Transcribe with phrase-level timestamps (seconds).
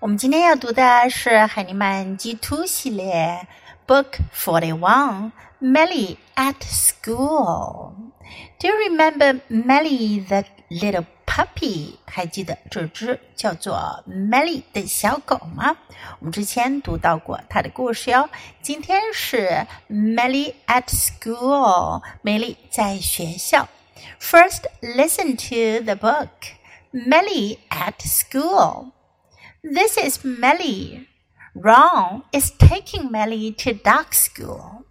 [0.00, 3.46] 我们今天要读的是海尼曼 G2 系列
[3.86, 7.92] Book Forty One Melly at School。
[8.58, 11.96] Do you remember Melly the little puppy？
[12.06, 15.76] 还记得这只叫做 Melly 的小狗吗？
[16.20, 18.30] 我们之前读到过它的故事哟。
[18.62, 23.68] 今天是 Melly at School，美丽在学校。
[24.18, 26.30] First, listen to the book.
[26.90, 28.92] Melly at School.
[29.62, 31.06] This is Meli.
[31.54, 34.86] Ron is taking Meli to dog school.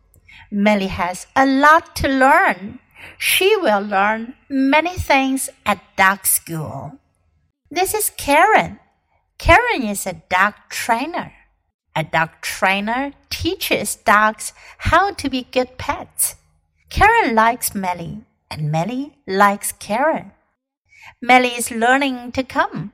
[0.51, 2.77] Meli has a lot to learn.
[3.17, 6.99] She will learn many things at dog school.
[7.71, 8.79] This is Karen.
[9.39, 11.33] Karen is a dog trainer.
[11.95, 16.35] A dog trainer teaches dogs how to be good pets.
[16.91, 20.31] Karen likes Meli, and Meli likes Karen.
[21.21, 22.93] Meli is learning to come.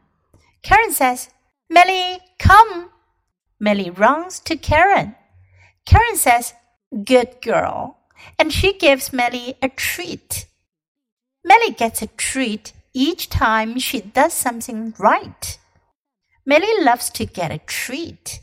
[0.63, 1.29] Karen says,
[1.69, 2.89] Meli, come.
[3.59, 5.15] Meli runs to Karen.
[5.85, 6.53] Karen says,
[7.03, 7.97] Good girl.
[8.39, 10.45] And she gives Meli a treat.
[11.43, 15.57] Meli gets a treat each time she does something right.
[16.45, 18.39] Meli loves to get a treat.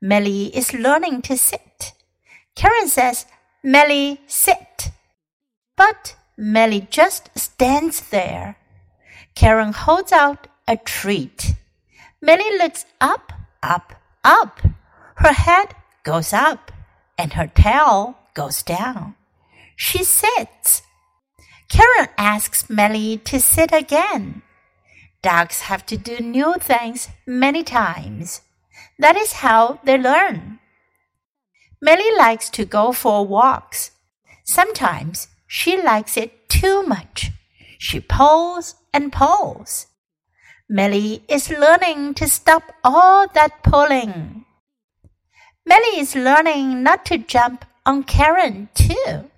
[0.00, 1.92] Meli is learning to sit.
[2.56, 3.26] Karen says,
[3.62, 4.90] Meli, sit.
[5.76, 8.56] But Meli just stands there.
[9.34, 11.54] Karen holds out a treat.
[12.20, 14.60] Meli looks up, up, up.
[15.16, 16.72] Her head goes up
[17.16, 19.14] and her tail goes down.
[19.76, 20.82] She sits.
[21.68, 24.42] Karen asks Meli to sit again.
[25.22, 28.40] Dogs have to do new things many times.
[28.98, 30.58] That is how they learn.
[31.80, 33.92] Meli likes to go for walks.
[34.44, 37.30] Sometimes she likes it too much.
[37.78, 39.86] She pulls and pulls.
[40.70, 44.44] Meli is learning to stop all that pulling.
[45.64, 49.30] Meli is learning not to jump on Karen, too.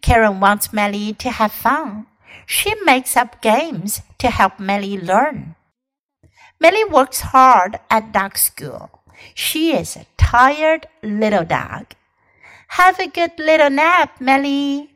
[0.00, 2.06] Karen wants Meli to have fun.
[2.46, 5.56] She makes up games to help Meli learn.
[6.60, 8.90] Meli works hard at dog school.
[9.34, 11.94] She is a tired little dog.
[12.78, 14.89] Have a good little nap, Meli.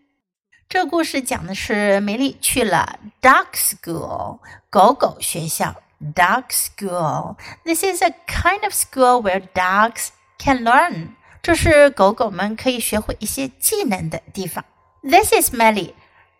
[0.69, 4.39] 这故事讲的是梅丽去了 dog school
[4.71, 5.77] 狗狗学校
[6.15, 7.37] dog school.
[7.65, 10.09] This is a kind of school where dogs
[10.39, 11.11] can learn.
[11.43, 14.65] 这是狗狗们可以学会一些技能的地方。
[15.03, 15.93] This is Melly.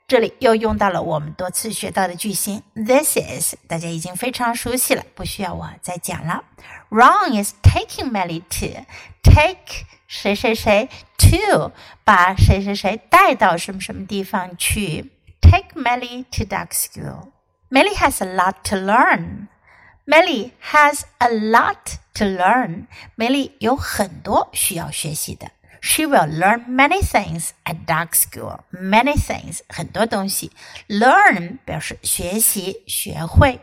[0.09, 2.63] 这里又用到了我们多次学到的句型。
[2.75, 6.45] This is 大家已经非常熟悉了，不需要我再讲了。
[6.91, 8.85] Ron is taking Melly to
[9.23, 10.89] take 谁谁谁
[11.19, 11.73] to
[12.05, 15.11] 把谁谁谁带到什么什么地方去。
[15.41, 17.33] Take Meli to dog school.
[17.69, 19.49] Meli has a lot to learn.
[20.07, 22.87] Meli has a lot to learn.
[23.17, 25.51] Meli 有很多需要学习的。
[25.83, 28.61] She will learn many things at dog school.
[28.73, 30.53] Many things 很多东西。
[30.89, 33.59] Learn 表示学习、学会。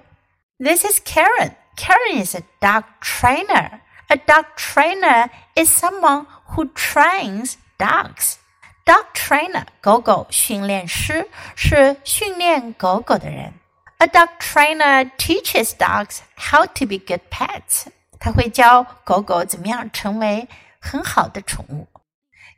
[0.59, 1.53] This is Karen.
[1.77, 3.79] Karen is a dog trainer.
[4.11, 8.39] A dog trainer is someone who trains dogs.
[8.85, 13.53] Dog trainer 狗狗训练师是训练狗狗的人。
[13.99, 17.85] A dog trainer teaches dogs how to be good pets.
[18.19, 20.49] 他会教狗狗怎么样成为
[20.81, 21.87] 很好的宠物。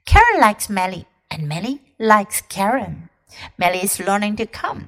[0.08, 3.10] Karen likes Meli, and Meli likes Karen.
[3.58, 4.88] Meli is learning to come.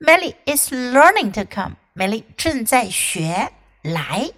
[0.00, 1.76] Meli is learning to come.
[1.94, 3.52] Meli 正在学
[3.82, 4.32] 来。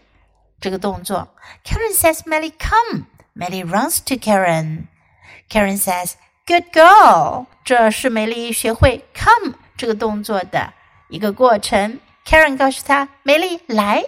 [0.64, 1.28] 这个动作。
[1.62, 3.04] Karen says, "Melly, come."
[3.36, 4.86] Melly runs to Karen.
[5.50, 6.14] Karen says,
[6.47, 10.72] "Good girl." 这是美丽学会 come 这个动作的
[11.10, 12.00] 一个过程。
[12.24, 14.06] Karen 告诉她，美丽来，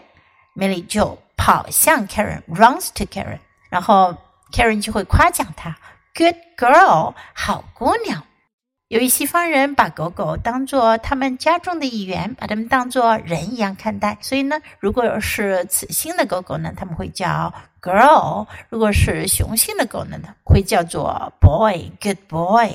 [0.55, 4.16] 美丽就跑向 Karen，runs to Karen，然后
[4.50, 5.77] Karen 就会夸奖她
[6.15, 8.25] ，Good girl，好姑娘。
[8.89, 17.53] 由于西方人把狗狗当做他们家中的一员，把他们当做人一样看待，所以呢，如果是雌性的狗狗呢，他们会叫
[17.83, 22.71] girl；如果是雄性的狗呢，会叫做 boy，good boy。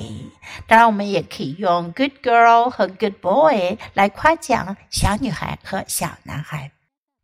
[0.66, 6.72] 当然，我们也可以用 good girl 和 good boy 来夸奖小女孩和小男孩。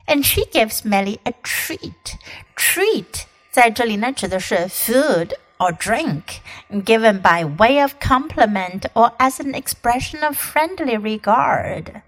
[0.07, 2.15] And she gives Melly a treat.
[2.57, 6.41] Treat 在这里呢，指的是 food or drink,
[6.71, 12.03] given by way of compliment or as an expression of friendly regard，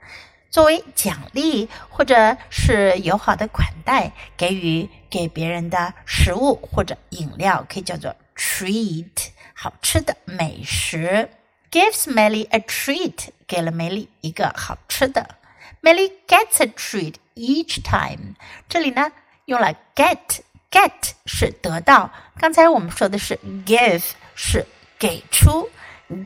[0.50, 11.28] 作为奖励或者是友好的款待，给予给别人的食物或者饮料，可以叫做 treat，好吃的美食。
[11.70, 15.36] Gives Meli a treat，给了梅丽一个好吃的。
[15.82, 18.34] Meli gets a treat each time，
[18.68, 19.12] 这里呢
[19.44, 20.40] 用了 get。
[20.70, 24.02] get 是得到，刚才我们说的是 give
[24.34, 24.66] 是
[24.98, 25.68] 给出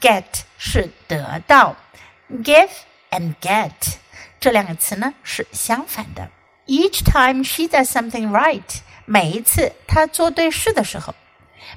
[0.01, 0.25] ，get
[0.59, 1.77] 是得到
[2.31, 2.71] ，give
[3.11, 3.73] and get
[4.39, 6.31] 这两个词呢是相反的。
[6.67, 8.63] Each time she does something right,
[9.07, 11.15] 每一次她做对事的时候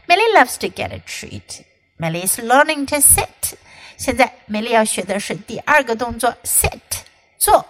[0.07, 1.61] ，Meli loves to get a treat。
[1.97, 3.55] Meli is learning to sit。
[3.97, 6.79] 现在，梅丽要学的是第二个动作 sit
[7.39, 7.65] 坐。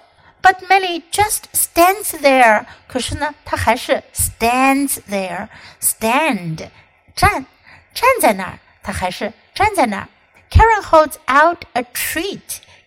[0.48, 2.66] but Meli just stands there。
[2.88, 5.50] 可是呢，她还是 stands there.
[5.82, 6.70] Stand,
[7.14, 7.46] 站，
[7.94, 8.60] 站在那儿。
[8.82, 10.08] 她还是站在那儿。
[10.50, 12.40] Karen holds out a treat。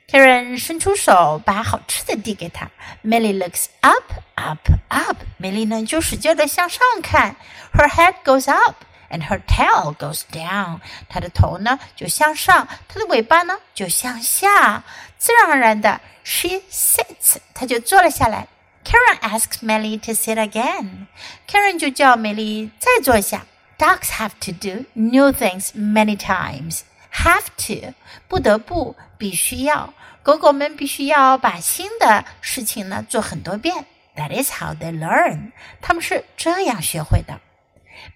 [0.09, 2.71] Karen 伸出手，把好吃的递给他。
[3.05, 5.19] Meli looks up, up, up。
[5.39, 7.37] Meli 呢，就使劲的向上看。
[7.75, 8.77] Her head goes up。
[9.11, 14.83] and her tail goes down，她的头呢就向上，她的尾巴呢就向下。
[15.19, 18.47] 自然而然的，she sits，她就坐了下来。
[18.83, 21.07] Karen asks Meli to sit again.
[21.47, 23.45] Karen 就叫美丽再坐一下。
[23.77, 26.81] Dogs have to do new things many times.
[27.13, 27.95] Have to
[28.29, 29.93] 不得不必须要。
[30.23, 33.87] 狗狗们必须要把新的事情呢做很多遍。
[34.17, 35.53] That is how they learn.
[35.81, 37.41] 他们是这样学会的。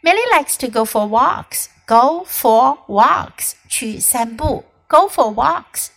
[0.02, 1.68] Meli likes to go for walks.
[1.86, 3.54] Go for walks.
[3.68, 4.64] 去散步.
[4.88, 5.88] Go for walks.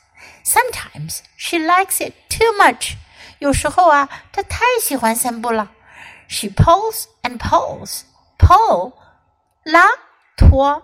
[0.43, 2.95] Sometimes she likes it too much.
[3.39, 5.71] 有时候啊，她太喜欢散步了。
[6.27, 8.01] She pulls and pulls.
[8.37, 8.93] Pull.
[9.63, 9.87] 拉
[10.35, 10.83] 拖。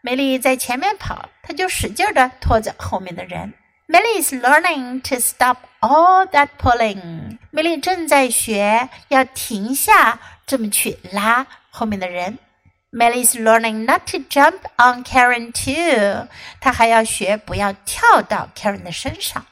[0.00, 3.54] 梅丽在前面跑，她就使劲的拖着后面的人。
[3.88, 7.38] Meli is learning to stop all that pulling.
[7.50, 11.46] 梅丽正在学要停下这么去拉
[11.76, 12.38] 后面的人。
[12.90, 16.26] ，Milly is learning not to jump on Karen too。
[16.58, 19.44] 她还要学不要跳到 Karen 的身上，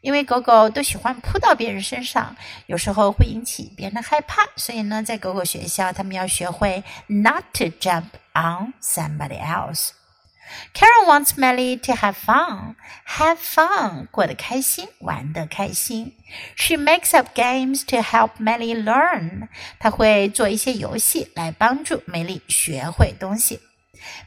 [0.00, 2.34] 因为狗狗都喜欢扑到别人身上，
[2.66, 4.44] 有时候会引起别人的害怕。
[4.56, 9.90] 所以呢，在狗狗学校，他们要学会 not to jump on somebody else。
[10.74, 12.76] Carol wants Meli to have fun.
[13.06, 16.14] Have fun，过得开心，玩得开心。
[16.56, 19.48] She makes up games to help Meli learn。
[19.78, 23.60] 她会做一些游戏来帮助梅丽学会东西。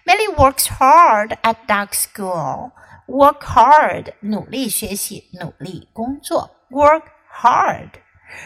[0.05, 2.71] Meli works hard at dog school.
[3.07, 6.55] Work hard，努力学习，努力工作。
[6.69, 7.03] Work
[7.41, 7.89] hard.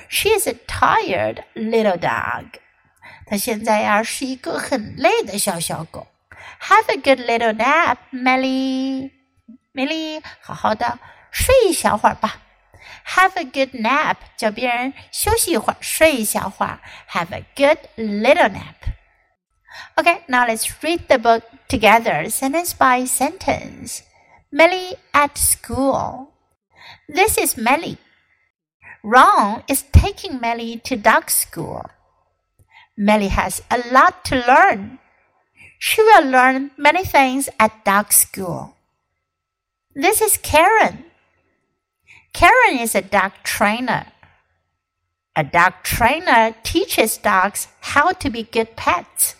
[0.09, 2.45] She is a tired little dog.
[3.25, 6.07] 她现在呀是一个很累的小小狗。
[6.59, 9.11] have a good little nap, Meli.
[9.73, 10.99] Meli，好好的
[11.31, 12.41] 睡一小会儿吧。
[13.05, 16.79] Have a good nap，叫别人休息一会儿，睡一小会儿。
[17.11, 18.75] Have a good little nap.
[19.95, 24.01] Okay, now let's read the book together, sentence by sentence.
[24.51, 26.33] Meli at school.
[27.07, 27.97] This is Meli.
[29.03, 31.85] Ron is taking Meli to dog school.
[32.97, 34.99] Meli has a lot to learn.
[35.79, 38.75] She will learn many things at dog school.
[39.95, 41.05] This is Karen.
[42.33, 44.07] Karen is a dog trainer.
[45.37, 49.35] A dog trainer teaches dogs how to be good pets.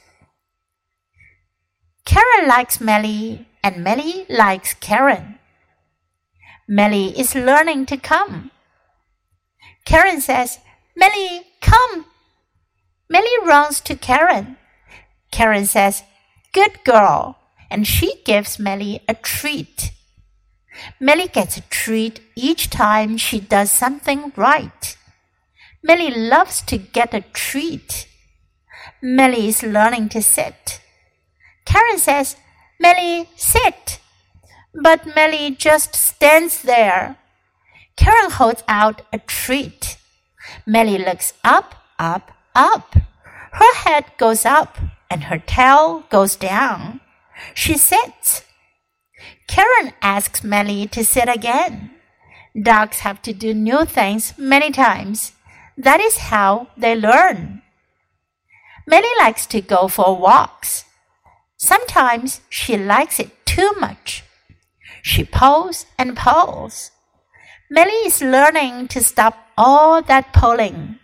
[2.06, 5.40] Karen likes Meli and Meli likes Karen.
[6.70, 8.52] Meli is learning to come.
[9.84, 10.60] Karen says,
[10.96, 12.06] Meli, come.
[13.10, 14.56] Meli runs to Karen.
[15.32, 16.04] Karen says,
[16.54, 17.38] Good girl.
[17.70, 19.92] And she gives Meli a treat.
[21.00, 24.98] Meli gets a treat each time she does something right.
[25.84, 28.08] Meli loves to get a treat.
[29.02, 30.82] Meli is learning to sit.
[31.66, 32.36] Karen says,
[32.80, 34.00] Meli, sit.
[34.74, 37.18] But Meli just stands there.
[37.96, 39.98] Karen holds out a treat.
[40.66, 42.96] Meli looks up, up, up.
[43.52, 44.78] Her head goes up
[45.10, 47.02] and her tail goes down.
[47.54, 48.44] She sits.
[49.48, 51.92] Karen asks Meli to sit again.
[52.60, 55.34] Dogs have to do new things many times.
[55.78, 57.62] That is how they learn.
[58.86, 60.86] Meli likes to go for walks.
[61.58, 64.24] Sometimes she likes it too much.
[65.02, 66.92] She pulls and pulls.
[67.70, 71.00] Meli is learning to stop all that pulling.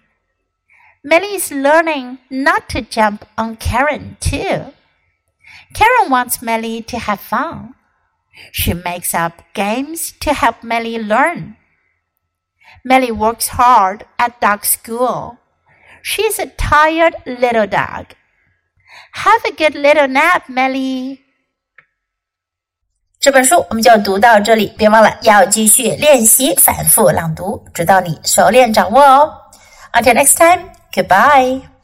[1.07, 4.73] Meli is learning not to jump on Karen, too.
[5.75, 7.75] Karen wants Meli to have fun.
[8.51, 11.57] She makes up games to help Meli learn.
[12.83, 15.37] Meli works hard at dog school.
[16.01, 18.15] She's a tired little dog.
[19.13, 21.19] Have a good little nap, Meli.
[23.19, 29.33] 这本书我们就读到这里，别忘了要继续练习反复朗读，直到你熟练掌握哦。
[29.93, 30.74] Until next time.
[30.95, 31.74] Goodbye.